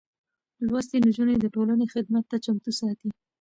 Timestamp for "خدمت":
1.93-2.25